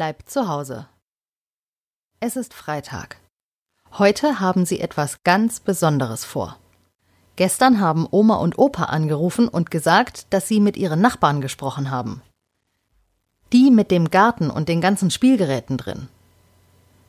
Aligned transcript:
bleibt 0.00 0.30
zu 0.30 0.48
Hause. 0.48 0.86
Es 2.20 2.34
ist 2.34 2.54
Freitag. 2.54 3.18
Heute 3.98 4.40
haben 4.40 4.64
sie 4.64 4.80
etwas 4.80 5.22
ganz 5.24 5.60
Besonderes 5.60 6.24
vor. 6.24 6.56
Gestern 7.36 7.82
haben 7.82 8.08
Oma 8.10 8.36
und 8.36 8.58
Opa 8.58 8.84
angerufen 8.84 9.46
und 9.46 9.70
gesagt, 9.70 10.32
dass 10.32 10.48
sie 10.48 10.58
mit 10.58 10.78
ihren 10.78 11.02
Nachbarn 11.02 11.42
gesprochen 11.42 11.90
haben. 11.90 12.22
Die 13.52 13.70
mit 13.70 13.90
dem 13.90 14.08
Garten 14.10 14.48
und 14.48 14.70
den 14.70 14.80
ganzen 14.80 15.10
Spielgeräten 15.10 15.76
drin. 15.76 16.08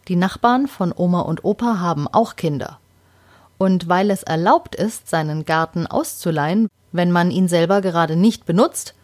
Die 0.10 0.18
Nachbarn 0.18 0.68
von 0.68 0.94
Oma 0.94 1.22
und 1.22 1.46
Opa 1.46 1.80
haben 1.80 2.10
auch 2.10 2.36
Kinder. 2.36 2.78
Und 3.58 3.88
weil 3.88 4.12
es 4.12 4.24
erlaubt 4.24 4.76
ist, 4.76 5.10
seinen 5.10 5.46
Garten 5.46 5.88
auszuleihen, 5.88 6.68
wenn 6.92 7.14
man 7.14 7.32
ihn 7.32 7.48
selber 7.48 7.80
gerade 7.80 8.18
nicht 8.18 8.46
benutzt, 8.46 8.96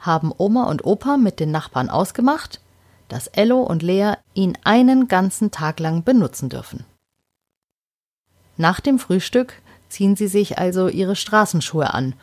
haben 0.00 0.32
Oma 0.36 0.64
und 0.64 0.84
Opa 0.84 1.16
mit 1.16 1.38
den 1.38 1.52
Nachbarn 1.52 1.90
ausgemacht, 1.90 2.60
dass 3.08 3.26
Ello 3.28 3.62
und 3.62 3.82
Lea 3.82 4.14
ihn 4.34 4.56
einen 4.64 5.08
ganzen 5.08 5.50
Tag 5.50 5.80
lang 5.80 6.04
benutzen 6.04 6.48
dürfen. 6.48 6.84
Nach 8.56 8.80
dem 8.80 8.98
Frühstück 8.98 9.62
ziehen 9.88 10.16
sie 10.16 10.28
sich 10.28 10.58
also 10.58 10.88
ihre 10.88 11.16
Straßenschuhe 11.16 11.92
an 11.92 12.14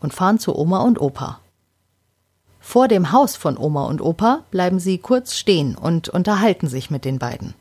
und 0.00 0.14
fahren 0.14 0.38
zu 0.38 0.56
Oma 0.56 0.80
und 0.80 1.00
Opa. 1.00 1.40
Vor 2.60 2.88
dem 2.88 3.12
Haus 3.12 3.36
von 3.36 3.56
Oma 3.56 3.86
und 3.86 4.00
Opa 4.00 4.44
bleiben 4.50 4.80
sie 4.80 4.98
kurz 4.98 5.34
stehen 5.34 5.76
und 5.76 6.08
unterhalten 6.08 6.68
sich 6.68 6.90
mit 6.90 7.04
den 7.04 7.18
beiden. 7.18 7.54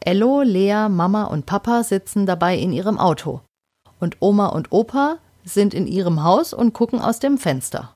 Ello, 0.00 0.42
Lea, 0.42 0.88
Mama 0.88 1.24
und 1.24 1.46
Papa 1.46 1.82
sitzen 1.82 2.26
dabei 2.26 2.56
in 2.58 2.72
ihrem 2.72 2.98
Auto 2.98 3.40
und 4.04 4.18
Oma 4.20 4.48
und 4.48 4.70
Opa 4.70 5.18
sind 5.44 5.74
in 5.74 5.86
ihrem 5.86 6.22
Haus 6.22 6.52
und 6.52 6.74
gucken 6.74 7.00
aus 7.00 7.18
dem 7.18 7.38
Fenster. 7.38 7.93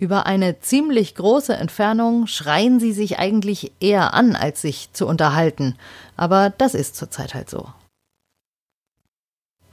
Über 0.00 0.24
eine 0.24 0.58
ziemlich 0.60 1.14
große 1.14 1.54
Entfernung 1.54 2.26
schreien 2.26 2.80
sie 2.80 2.94
sich 2.94 3.18
eigentlich 3.18 3.70
eher 3.80 4.14
an, 4.14 4.34
als 4.34 4.62
sich 4.62 4.90
zu 4.94 5.06
unterhalten, 5.06 5.76
aber 6.16 6.48
das 6.48 6.72
ist 6.72 6.96
zurzeit 6.96 7.34
halt 7.34 7.50
so. 7.50 7.68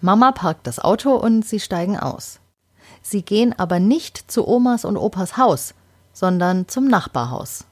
Mama 0.02 0.33
parkt 0.33 0.67
das 0.67 0.80
Auto 0.80 1.16
und 1.16 1.45
sie 1.45 1.61
steigen 1.61 1.98
aus. 1.98 2.42
Sie 3.02 3.22
gehen 3.22 3.58
aber 3.58 3.80
nicht 3.80 4.30
zu 4.30 4.45
Omas 4.45 4.83
und 4.83 4.98
Opas 4.98 5.38
Haus, 5.38 5.73
sondern 6.11 6.67
zum 6.67 6.89
Nachbarhaus. 6.89 7.64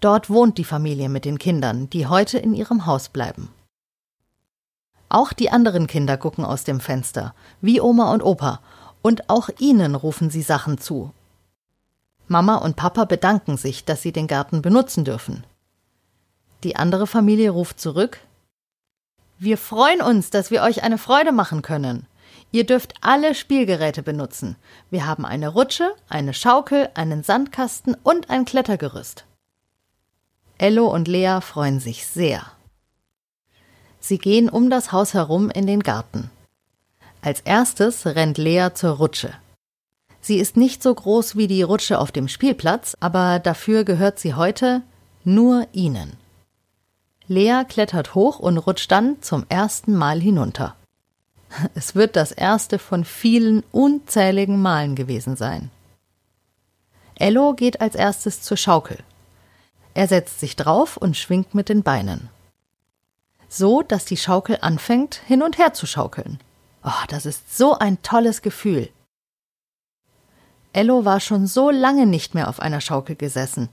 Dort 0.00 0.30
wohnt 0.30 0.58
die 0.58 0.64
Familie 0.64 1.08
mit 1.08 1.24
den 1.24 1.38
Kindern, 1.38 1.88
die 1.88 2.08
heute 2.08 2.36
in 2.36 2.52
ihrem 2.52 2.84
Haus 2.84 3.08
bleiben. 3.08 3.48
Auch 5.08 5.32
die 5.32 5.50
anderen 5.50 5.86
Kinder 5.86 6.16
gucken 6.16 6.44
aus 6.44 6.64
dem 6.64 6.80
Fenster, 6.80 7.32
wie 7.60 7.80
Oma 7.80 8.12
und 8.12 8.24
Opa, 8.24 8.60
und 9.02 9.30
auch 9.30 9.50
ihnen 9.60 9.94
rufen 9.94 10.30
sie 10.30 10.42
Sachen 10.42 10.78
zu. 10.78 11.12
Mama 12.28 12.56
und 12.56 12.76
Papa 12.76 13.04
bedanken 13.04 13.56
sich, 13.56 13.84
dass 13.84 14.02
sie 14.02 14.12
den 14.12 14.26
Garten 14.26 14.62
benutzen 14.62 15.04
dürfen. 15.04 15.44
Die 16.62 16.76
andere 16.76 17.06
Familie 17.06 17.50
ruft 17.50 17.78
zurück 17.78 18.18
Wir 19.38 19.58
freuen 19.58 20.00
uns, 20.00 20.30
dass 20.30 20.50
wir 20.50 20.62
euch 20.62 20.82
eine 20.82 20.96
Freude 20.96 21.32
machen 21.32 21.60
können. 21.60 22.06
Ihr 22.52 22.64
dürft 22.64 22.94
alle 23.00 23.34
Spielgeräte 23.34 24.02
benutzen. 24.02 24.56
Wir 24.88 25.06
haben 25.06 25.26
eine 25.26 25.48
Rutsche, 25.48 25.92
eine 26.08 26.32
Schaukel, 26.32 26.88
einen 26.94 27.24
Sandkasten 27.24 27.96
und 28.02 28.30
ein 28.30 28.44
Klettergerüst. 28.44 29.24
Ello 30.56 30.86
und 30.86 31.08
Lea 31.08 31.40
freuen 31.40 31.80
sich 31.80 32.06
sehr. 32.06 32.46
Sie 33.98 34.18
gehen 34.18 34.48
um 34.48 34.70
das 34.70 34.92
Haus 34.92 35.14
herum 35.14 35.50
in 35.50 35.66
den 35.66 35.82
Garten. 35.82 36.30
Als 37.22 37.40
erstes 37.40 38.06
rennt 38.06 38.38
Lea 38.38 38.68
zur 38.72 38.92
Rutsche. 38.92 39.34
Sie 40.24 40.38
ist 40.38 40.56
nicht 40.56 40.82
so 40.82 40.94
groß 40.94 41.36
wie 41.36 41.48
die 41.48 41.62
Rutsche 41.62 41.98
auf 41.98 42.10
dem 42.10 42.28
Spielplatz, 42.28 42.96
aber 43.00 43.38
dafür 43.38 43.84
gehört 43.84 44.18
sie 44.18 44.32
heute 44.32 44.80
nur 45.22 45.66
ihnen. 45.72 46.14
Lea 47.26 47.64
klettert 47.68 48.14
hoch 48.14 48.38
und 48.38 48.56
rutscht 48.56 48.90
dann 48.90 49.20
zum 49.20 49.44
ersten 49.48 49.94
Mal 49.94 50.20
hinunter. 50.20 50.76
Es 51.74 51.94
wird 51.94 52.16
das 52.16 52.32
erste 52.32 52.78
von 52.78 53.04
vielen 53.04 53.62
unzähligen 53.70 54.62
Malen 54.62 54.94
gewesen 54.94 55.36
sein. 55.36 55.70
Ello 57.16 57.52
geht 57.52 57.82
als 57.82 57.94
erstes 57.94 58.40
zur 58.40 58.56
Schaukel. 58.56 58.98
Er 59.92 60.08
setzt 60.08 60.40
sich 60.40 60.56
drauf 60.56 60.96
und 60.96 61.16
schwingt 61.18 61.54
mit 61.54 61.68
den 61.68 61.82
Beinen 61.82 62.30
so 63.54 63.82
dass 63.82 64.04
die 64.04 64.16
Schaukel 64.16 64.58
anfängt, 64.60 65.20
hin 65.26 65.42
und 65.42 65.58
her 65.58 65.72
zu 65.72 65.86
schaukeln. 65.86 66.38
Oh, 66.84 67.04
das 67.08 67.24
ist 67.24 67.56
so 67.56 67.78
ein 67.78 68.02
tolles 68.02 68.42
Gefühl. 68.42 68.90
Ello 70.74 71.04
war 71.04 71.20
schon 71.20 71.46
so 71.46 71.70
lange 71.70 72.04
nicht 72.04 72.34
mehr 72.34 72.48
auf 72.48 72.60
einer 72.60 72.80
Schaukel 72.80 73.14
gesessen, 73.14 73.68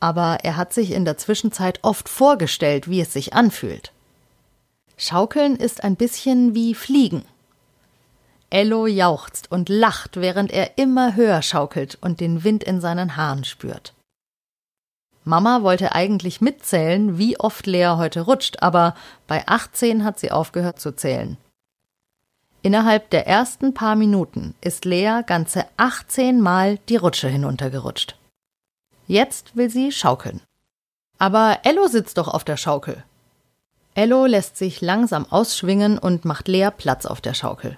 aber 0.00 0.38
er 0.42 0.56
hat 0.56 0.72
sich 0.72 0.90
in 0.90 1.04
der 1.04 1.16
Zwischenzeit 1.16 1.78
oft 1.82 2.08
vorgestellt, 2.08 2.90
wie 2.90 3.00
es 3.00 3.12
sich 3.12 3.34
anfühlt. 3.34 3.92
Schaukeln 4.96 5.54
ist 5.54 5.84
ein 5.84 5.94
bisschen 5.94 6.54
wie 6.54 6.74
Fliegen. 6.74 7.24
Ello 8.50 8.88
jauchzt 8.88 9.50
und 9.52 9.68
lacht, 9.68 10.16
während 10.16 10.50
er 10.50 10.76
immer 10.76 11.14
höher 11.14 11.40
schaukelt 11.40 11.96
und 12.00 12.18
den 12.18 12.42
Wind 12.42 12.64
in 12.64 12.80
seinen 12.80 13.16
Haaren 13.16 13.44
spürt. 13.44 13.94
Mama 15.22 15.62
wollte 15.62 15.94
eigentlich 15.94 16.40
mitzählen, 16.40 17.16
wie 17.16 17.38
oft 17.38 17.66
Lea 17.66 17.94
heute 17.96 18.22
rutscht, 18.22 18.60
aber 18.60 18.96
bei 19.28 19.46
18 19.46 20.02
hat 20.02 20.18
sie 20.18 20.32
aufgehört 20.32 20.80
zu 20.80 20.96
zählen. 20.96 21.36
Innerhalb 22.62 23.08
der 23.10 23.26
ersten 23.26 23.72
paar 23.72 23.96
Minuten 23.96 24.54
ist 24.60 24.84
Lea 24.84 25.22
ganze 25.26 25.64
18 25.78 26.40
Mal 26.40 26.78
die 26.88 26.96
Rutsche 26.96 27.28
hinuntergerutscht. 27.28 28.16
Jetzt 29.06 29.56
will 29.56 29.70
sie 29.70 29.92
schaukeln. 29.92 30.42
Aber 31.18 31.60
Ello 31.64 31.86
sitzt 31.86 32.18
doch 32.18 32.28
auf 32.28 32.44
der 32.44 32.56
Schaukel. 32.56 33.02
Ello 33.94 34.26
lässt 34.26 34.56
sich 34.56 34.80
langsam 34.80 35.26
ausschwingen 35.30 35.98
und 35.98 36.24
macht 36.24 36.48
Lea 36.48 36.68
Platz 36.76 37.06
auf 37.06 37.20
der 37.20 37.34
Schaukel. 37.34 37.76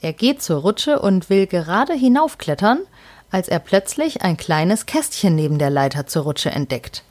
Er 0.00 0.12
geht 0.12 0.42
zur 0.42 0.60
Rutsche 0.60 1.00
und 1.00 1.28
will 1.28 1.46
gerade 1.46 1.94
hinaufklettern, 1.94 2.80
als 3.30 3.48
er 3.48 3.58
plötzlich 3.58 4.22
ein 4.22 4.36
kleines 4.36 4.86
Kästchen 4.86 5.34
neben 5.34 5.58
der 5.58 5.70
Leiter 5.70 6.06
zur 6.06 6.22
Rutsche 6.22 6.50
entdeckt. 6.50 7.02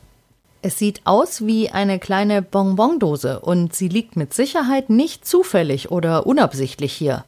Es 0.65 0.77
sieht 0.77 1.01
aus 1.03 1.45
wie 1.45 1.71
eine 1.71 1.99
kleine 1.99 2.41
Bonbondose 2.41 3.41
und 3.41 3.75
sie 3.75 3.89
liegt 3.89 4.15
mit 4.15 4.33
Sicherheit 4.33 4.89
nicht 4.89 5.27
zufällig 5.27 5.91
oder 5.91 6.25
unabsichtlich 6.25 6.93
hier. 6.93 7.25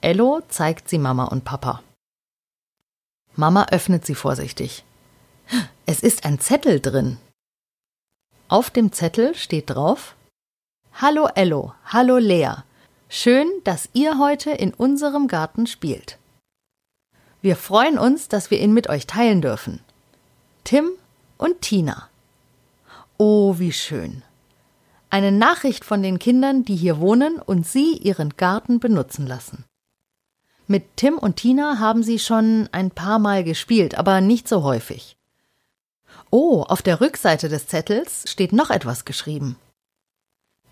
Ello 0.00 0.40
zeigt 0.48 0.88
sie 0.88 0.96
Mama 0.96 1.26
und 1.26 1.44
Papa. 1.44 1.82
Mama 3.36 3.66
öffnet 3.70 4.06
sie 4.06 4.14
vorsichtig. 4.14 4.82
Es 5.84 6.00
ist 6.00 6.24
ein 6.24 6.40
Zettel 6.40 6.80
drin. 6.80 7.18
Auf 8.48 8.70
dem 8.70 8.92
Zettel 8.92 9.34
steht 9.34 9.68
drauf 9.68 10.16
Hallo 10.94 11.28
Ello, 11.34 11.74
hallo 11.84 12.16
Lea. 12.16 12.54
Schön, 13.10 13.46
dass 13.64 13.90
ihr 13.92 14.18
heute 14.18 14.52
in 14.52 14.72
unserem 14.72 15.28
Garten 15.28 15.66
spielt. 15.66 16.18
Wir 17.42 17.56
freuen 17.56 17.98
uns, 17.98 18.28
dass 18.28 18.50
wir 18.50 18.58
ihn 18.58 18.72
mit 18.72 18.88
euch 18.88 19.06
teilen 19.06 19.42
dürfen. 19.42 19.80
Tim 20.64 20.92
und 21.36 21.60
Tina. 21.60 22.08
Oh, 23.24 23.60
wie 23.60 23.70
schön. 23.70 24.24
Eine 25.08 25.30
Nachricht 25.30 25.84
von 25.84 26.02
den 26.02 26.18
Kindern, 26.18 26.64
die 26.64 26.74
hier 26.74 26.98
wohnen 26.98 27.38
und 27.38 27.64
sie 27.64 27.92
ihren 27.98 28.36
Garten 28.36 28.80
benutzen 28.80 29.28
lassen. 29.28 29.64
Mit 30.66 30.96
Tim 30.96 31.18
und 31.18 31.36
Tina 31.36 31.78
haben 31.78 32.02
sie 32.02 32.18
schon 32.18 32.68
ein 32.72 32.90
paar 32.90 33.20
Mal 33.20 33.44
gespielt, 33.44 33.96
aber 33.96 34.20
nicht 34.20 34.48
so 34.48 34.64
häufig. 34.64 35.16
Oh, 36.30 36.62
auf 36.62 36.82
der 36.82 37.00
Rückseite 37.00 37.48
des 37.48 37.68
Zettels 37.68 38.24
steht 38.28 38.52
noch 38.52 38.70
etwas 38.70 39.04
geschrieben. 39.04 39.54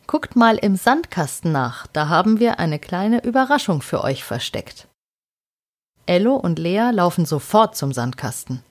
Guckt 0.08 0.34
mal 0.34 0.56
im 0.56 0.74
Sandkasten 0.74 1.52
nach, 1.52 1.86
da 1.86 2.08
haben 2.08 2.40
wir 2.40 2.58
eine 2.58 2.80
kleine 2.80 3.22
Überraschung 3.22 3.80
für 3.80 4.02
euch 4.02 4.24
versteckt. 4.24 4.88
Ello 6.04 6.34
und 6.34 6.58
Lea 6.58 6.90
laufen 6.92 7.26
sofort 7.26 7.76
zum 7.76 7.92
Sandkasten. 7.92 8.64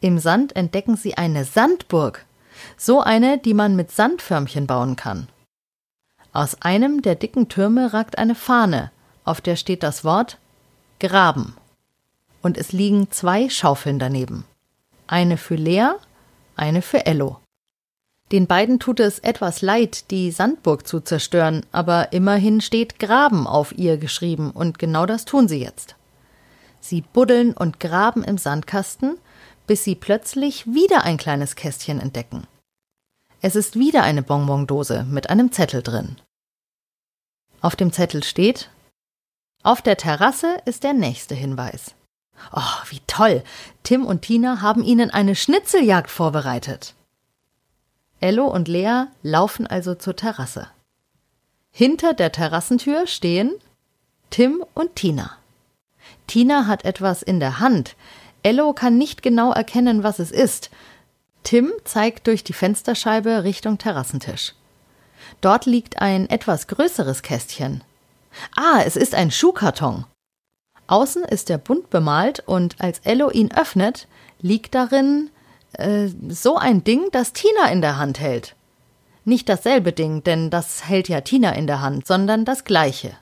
Im 0.00 0.18
Sand 0.18 0.56
entdecken 0.56 0.96
sie 0.96 1.16
eine 1.16 1.44
Sandburg, 1.44 2.26
so 2.76 3.00
eine, 3.00 3.38
die 3.38 3.54
man 3.54 3.76
mit 3.76 3.90
Sandförmchen 3.90 4.66
bauen 4.66 4.96
kann. 4.96 5.28
Aus 6.32 6.60
einem 6.62 7.02
der 7.02 7.14
dicken 7.14 7.48
Türme 7.48 7.92
ragt 7.92 8.18
eine 8.18 8.34
Fahne, 8.34 8.90
auf 9.24 9.40
der 9.40 9.56
steht 9.56 9.82
das 9.82 10.04
Wort 10.04 10.38
Graben. 11.00 11.56
Und 12.42 12.58
es 12.58 12.72
liegen 12.72 13.10
zwei 13.10 13.48
Schaufeln 13.48 13.98
daneben. 13.98 14.44
Eine 15.06 15.36
für 15.36 15.54
Lea, 15.54 15.90
eine 16.56 16.82
für 16.82 17.06
Ello. 17.06 17.38
Den 18.32 18.46
beiden 18.46 18.80
tut 18.80 19.00
es 19.00 19.18
etwas 19.18 19.62
leid, 19.62 20.10
die 20.10 20.30
Sandburg 20.30 20.86
zu 20.86 21.00
zerstören, 21.00 21.64
aber 21.72 22.12
immerhin 22.12 22.60
steht 22.60 22.98
Graben 22.98 23.46
auf 23.46 23.76
ihr 23.76 23.96
geschrieben, 23.98 24.50
und 24.50 24.78
genau 24.78 25.06
das 25.06 25.24
tun 25.24 25.46
sie 25.46 25.62
jetzt. 25.62 25.94
Sie 26.80 27.02
buddeln 27.02 27.52
und 27.52 27.80
graben 27.80 28.24
im 28.24 28.38
Sandkasten, 28.38 29.18
bis 29.66 29.84
sie 29.84 29.94
plötzlich 29.94 30.66
wieder 30.66 31.04
ein 31.04 31.16
kleines 31.16 31.54
Kästchen 31.54 32.00
entdecken. 32.00 32.46
Es 33.46 33.56
ist 33.56 33.78
wieder 33.78 34.02
eine 34.02 34.22
Bonbondose 34.22 35.04
mit 35.04 35.28
einem 35.28 35.52
Zettel 35.52 35.82
drin. 35.82 36.16
Auf 37.60 37.76
dem 37.76 37.92
Zettel 37.92 38.24
steht 38.24 38.70
Auf 39.62 39.82
der 39.82 39.98
Terrasse 39.98 40.56
ist 40.64 40.82
der 40.82 40.94
nächste 40.94 41.34
Hinweis. 41.34 41.94
Oh, 42.54 42.88
wie 42.88 43.02
toll! 43.06 43.44
Tim 43.82 44.06
und 44.06 44.22
Tina 44.22 44.62
haben 44.62 44.82
ihnen 44.82 45.10
eine 45.10 45.36
Schnitzeljagd 45.36 46.10
vorbereitet. 46.10 46.94
Ello 48.18 48.46
und 48.46 48.66
Lea 48.66 49.08
laufen 49.22 49.66
also 49.66 49.94
zur 49.94 50.16
Terrasse. 50.16 50.68
Hinter 51.70 52.14
der 52.14 52.32
Terrassentür 52.32 53.06
stehen 53.06 53.52
Tim 54.30 54.64
und 54.72 54.96
Tina. 54.96 55.36
Tina 56.26 56.66
hat 56.66 56.86
etwas 56.86 57.22
in 57.22 57.40
der 57.40 57.60
Hand. 57.60 57.94
Ello 58.42 58.72
kann 58.72 58.96
nicht 58.96 59.22
genau 59.22 59.52
erkennen, 59.52 60.02
was 60.02 60.18
es 60.18 60.30
ist. 60.30 60.70
Tim 61.44 61.72
zeigt 61.84 62.26
durch 62.26 62.42
die 62.42 62.52
Fensterscheibe 62.52 63.44
Richtung 63.44 63.78
Terrassentisch. 63.78 64.54
Dort 65.40 65.66
liegt 65.66 66.00
ein 66.00 66.28
etwas 66.28 66.66
größeres 66.66 67.22
Kästchen. 67.22 67.84
Ah, 68.56 68.80
es 68.84 68.96
ist 68.96 69.14
ein 69.14 69.30
Schuhkarton. 69.30 70.06
Außen 70.86 71.22
ist 71.24 71.50
er 71.50 71.58
bunt 71.58 71.90
bemalt 71.90 72.42
und 72.46 72.80
als 72.80 72.98
Ello 73.00 73.30
ihn 73.30 73.52
öffnet, 73.52 74.08
liegt 74.40 74.74
darin 74.74 75.30
äh, 75.74 76.08
so 76.28 76.56
ein 76.56 76.84
Ding, 76.84 77.08
das 77.12 77.32
Tina 77.32 77.70
in 77.70 77.80
der 77.80 77.96
Hand 77.98 78.20
hält. 78.20 78.56
Nicht 79.24 79.48
dasselbe 79.48 79.92
Ding, 79.92 80.22
denn 80.24 80.50
das 80.50 80.86
hält 80.86 81.08
ja 81.08 81.20
Tina 81.22 81.52
in 81.52 81.66
der 81.66 81.80
Hand, 81.80 82.06
sondern 82.06 82.44
das 82.44 82.64
gleiche. 82.64 83.16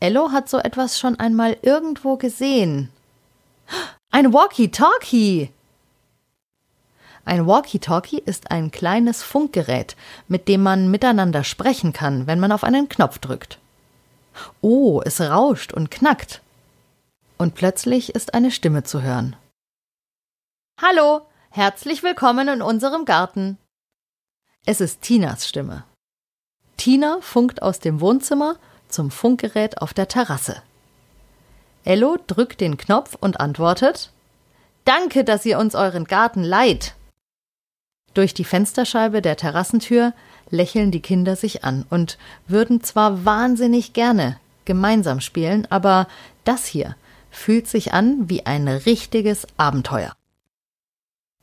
Ello 0.00 0.32
hat 0.32 0.48
so 0.48 0.58
etwas 0.58 0.98
schon 0.98 1.18
einmal 1.18 1.56
irgendwo 1.62 2.16
gesehen. 2.16 2.90
Ein 4.10 4.32
Walkie-Talkie! 4.32 5.50
Ein 7.24 7.46
Walkie-Talkie 7.46 8.22
ist 8.24 8.50
ein 8.50 8.70
kleines 8.70 9.22
Funkgerät, 9.22 9.96
mit 10.26 10.48
dem 10.48 10.62
man 10.62 10.90
miteinander 10.90 11.44
sprechen 11.44 11.92
kann, 11.92 12.26
wenn 12.26 12.40
man 12.40 12.50
auf 12.50 12.64
einen 12.64 12.88
Knopf 12.88 13.18
drückt. 13.18 13.58
Oh, 14.60 15.00
es 15.04 15.20
rauscht 15.20 15.72
und 15.72 15.90
knackt. 15.90 16.40
Und 17.38 17.54
plötzlich 17.54 18.14
ist 18.14 18.34
eine 18.34 18.50
Stimme 18.50 18.82
zu 18.82 19.02
hören. 19.02 19.36
Hallo, 20.80 21.22
herzlich 21.50 22.02
willkommen 22.02 22.48
in 22.48 22.62
unserem 22.62 23.04
Garten. 23.04 23.56
Es 24.66 24.80
ist 24.80 25.02
Tinas 25.02 25.46
Stimme. 25.46 25.84
Tina 26.76 27.18
funkt 27.20 27.62
aus 27.62 27.78
dem 27.78 28.00
Wohnzimmer 28.00 28.56
zum 28.88 29.12
Funkgerät 29.12 29.80
auf 29.80 29.94
der 29.94 30.08
Terrasse. 30.08 30.62
Ello 31.84 32.16
drückt 32.26 32.60
den 32.60 32.76
Knopf 32.76 33.16
und 33.20 33.38
antwortet 33.38 34.10
Danke, 34.84 35.22
dass 35.22 35.46
ihr 35.46 35.58
uns 35.58 35.76
euren 35.76 36.04
Garten 36.04 36.42
leiht. 36.42 36.94
Durch 38.14 38.34
die 38.34 38.44
Fensterscheibe 38.44 39.22
der 39.22 39.36
Terrassentür 39.36 40.12
lächeln 40.50 40.90
die 40.90 41.00
Kinder 41.00 41.36
sich 41.36 41.64
an 41.64 41.86
und 41.88 42.18
würden 42.46 42.82
zwar 42.82 43.24
wahnsinnig 43.24 43.92
gerne 43.92 44.38
gemeinsam 44.64 45.20
spielen, 45.20 45.66
aber 45.70 46.06
das 46.44 46.66
hier 46.66 46.94
fühlt 47.30 47.66
sich 47.66 47.92
an 47.92 48.28
wie 48.28 48.44
ein 48.44 48.68
richtiges 48.68 49.46
Abenteuer. 49.56 50.12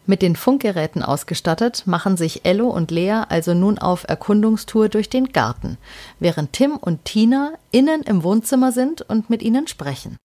Mit 0.06 0.22
den 0.22 0.36
Funkgeräten 0.36 1.04
ausgestattet, 1.04 1.84
machen 1.86 2.18
sich 2.18 2.46
Ello 2.46 2.68
und 2.70 2.90
Lea 2.90 3.24
also 3.30 3.54
nun 3.54 3.78
auf 3.78 4.08
Erkundungstour 4.08 4.90
durch 4.90 5.10
den 5.10 5.32
Garten, 5.34 5.78
während 6.20 6.54
Tim 6.54 6.78
und 6.78 7.06
Tina 7.06 7.54
innen 7.72 8.02
im 8.02 8.24
Wohnzimmer 8.24 8.72
sind 8.72 9.02
und 9.04 9.30
mit 9.30 9.44
ihnen 9.44 9.68
sprechen. 9.68 10.18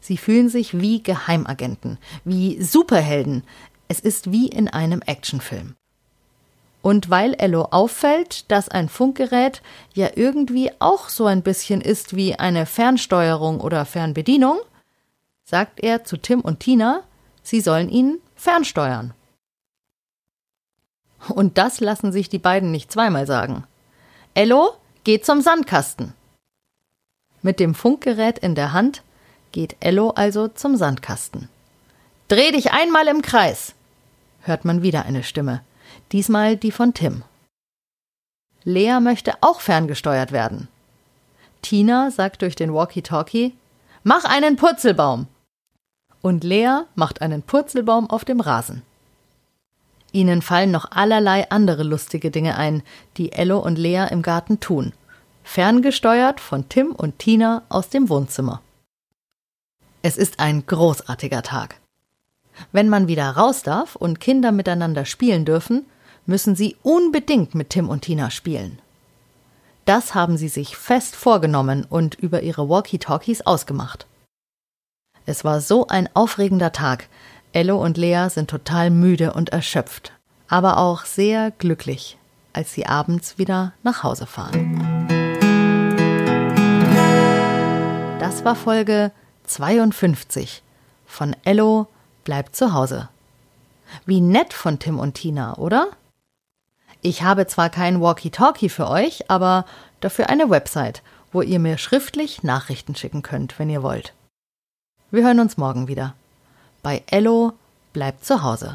Sie 0.00 0.18
fühlen 0.18 0.50
sich 0.50 0.78
wie 0.78 1.02
Geheimagenten, 1.02 1.96
wie 2.26 2.62
Superhelden. 2.62 3.42
Es 3.88 4.00
ist 4.00 4.32
wie 4.32 4.48
in 4.48 4.68
einem 4.68 5.02
Actionfilm. 5.02 5.74
Und 6.82 7.08
weil 7.08 7.34
Ello 7.38 7.68
auffällt, 7.70 8.50
dass 8.50 8.68
ein 8.68 8.88
Funkgerät 8.88 9.62
ja 9.94 10.10
irgendwie 10.14 10.70
auch 10.80 11.08
so 11.08 11.26
ein 11.26 11.42
bisschen 11.42 11.80
ist 11.80 12.14
wie 12.14 12.34
eine 12.34 12.66
Fernsteuerung 12.66 13.60
oder 13.60 13.86
Fernbedienung, 13.86 14.58
sagt 15.44 15.80
er 15.80 16.04
zu 16.04 16.16
Tim 16.18 16.40
und 16.40 16.60
Tina, 16.60 17.02
sie 17.42 17.60
sollen 17.60 17.88
ihn 17.88 18.18
fernsteuern. 18.36 19.14
Und 21.28 21.56
das 21.56 21.80
lassen 21.80 22.12
sich 22.12 22.28
die 22.28 22.38
beiden 22.38 22.70
nicht 22.70 22.92
zweimal 22.92 23.26
sagen. 23.26 23.64
Ello, 24.34 24.74
geh 25.04 25.20
zum 25.20 25.40
Sandkasten. 25.40 26.12
Mit 27.40 27.60
dem 27.60 27.74
Funkgerät 27.74 28.38
in 28.38 28.54
der 28.54 28.72
Hand 28.72 29.02
geht 29.52 29.76
Ello 29.80 30.10
also 30.10 30.48
zum 30.48 30.76
Sandkasten. 30.76 31.48
Dreh 32.28 32.52
dich 32.52 32.72
einmal 32.72 33.06
im 33.08 33.20
Kreis, 33.20 33.74
hört 34.42 34.64
man 34.64 34.82
wieder 34.82 35.04
eine 35.04 35.22
Stimme, 35.22 35.62
diesmal 36.10 36.56
die 36.56 36.72
von 36.72 36.94
Tim. 36.94 37.22
Lea 38.64 38.98
möchte 39.00 39.34
auch 39.42 39.60
ferngesteuert 39.60 40.32
werden. 40.32 40.68
Tina 41.60 42.10
sagt 42.10 42.40
durch 42.40 42.56
den 42.56 42.72
Walkie-Talkie, 42.72 43.54
Mach 44.04 44.24
einen 44.24 44.56
Purzelbaum 44.56 45.26
und 46.22 46.44
Lea 46.44 46.84
macht 46.94 47.20
einen 47.20 47.42
Purzelbaum 47.42 48.08
auf 48.08 48.24
dem 48.24 48.40
Rasen. 48.40 48.82
Ihnen 50.12 50.40
fallen 50.40 50.70
noch 50.70 50.90
allerlei 50.90 51.50
andere 51.50 51.82
lustige 51.82 52.30
Dinge 52.30 52.56
ein, 52.56 52.82
die 53.18 53.32
Ello 53.32 53.58
und 53.58 53.76
Lea 53.76 54.06
im 54.10 54.22
Garten 54.22 54.60
tun. 54.60 54.94
Ferngesteuert 55.42 56.40
von 56.40 56.70
Tim 56.70 56.92
und 56.92 57.18
Tina 57.18 57.62
aus 57.68 57.90
dem 57.90 58.08
Wohnzimmer. 58.08 58.62
Es 60.00 60.16
ist 60.16 60.40
ein 60.40 60.64
großartiger 60.64 61.42
Tag. 61.42 61.80
Wenn 62.72 62.88
man 62.88 63.08
wieder 63.08 63.30
raus 63.30 63.62
darf 63.62 63.96
und 63.96 64.20
Kinder 64.20 64.52
miteinander 64.52 65.04
spielen 65.04 65.44
dürfen, 65.44 65.86
müssen 66.26 66.56
sie 66.56 66.76
unbedingt 66.82 67.54
mit 67.54 67.70
Tim 67.70 67.88
und 67.88 68.02
Tina 68.02 68.30
spielen. 68.30 68.78
Das 69.84 70.14
haben 70.14 70.36
sie 70.36 70.48
sich 70.48 70.76
fest 70.76 71.14
vorgenommen 71.14 71.84
und 71.88 72.14
über 72.14 72.42
ihre 72.42 72.68
Walkie-Talkies 72.68 73.42
ausgemacht. 73.42 74.06
Es 75.26 75.44
war 75.44 75.60
so 75.60 75.86
ein 75.86 76.08
aufregender 76.14 76.72
Tag. 76.72 77.08
Ello 77.52 77.82
und 77.82 77.96
Lea 77.96 78.28
sind 78.30 78.50
total 78.50 78.90
müde 78.90 79.32
und 79.32 79.50
erschöpft, 79.50 80.12
aber 80.48 80.78
auch 80.78 81.04
sehr 81.04 81.50
glücklich, 81.50 82.18
als 82.52 82.72
sie 82.72 82.86
abends 82.86 83.38
wieder 83.38 83.72
nach 83.82 84.02
Hause 84.02 84.26
fahren. 84.26 85.06
Das 88.18 88.44
war 88.44 88.56
Folge 88.56 89.12
52 89.44 90.62
von 91.06 91.36
Ello 91.44 91.86
bleibt 92.24 92.56
zu 92.56 92.72
Hause. 92.72 93.08
Wie 94.06 94.20
nett 94.20 94.52
von 94.52 94.78
Tim 94.78 94.98
und 94.98 95.14
Tina, 95.14 95.56
oder? 95.58 95.88
Ich 97.02 97.22
habe 97.22 97.46
zwar 97.46 97.68
kein 97.68 98.00
Walkie-Talkie 98.00 98.70
für 98.70 98.88
euch, 98.88 99.30
aber 99.30 99.66
dafür 100.00 100.30
eine 100.30 100.48
Website, 100.48 101.02
wo 101.32 101.42
ihr 101.42 101.58
mir 101.58 101.76
schriftlich 101.76 102.42
Nachrichten 102.42 102.94
schicken 102.94 103.22
könnt, 103.22 103.58
wenn 103.58 103.68
ihr 103.68 103.82
wollt. 103.82 104.14
Wir 105.10 105.24
hören 105.24 105.40
uns 105.40 105.58
morgen 105.58 105.86
wieder. 105.86 106.14
Bei 106.82 107.02
Ello 107.06 107.52
bleibt 107.92 108.24
zu 108.24 108.42
Hause. 108.42 108.72